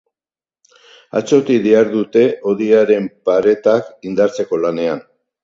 Atzotik 1.19 1.61
dihardute 1.65 2.23
hodiaren 2.53 3.07
paretak 3.31 3.95
indartzeko 4.13 4.63
lanean. 4.65 5.07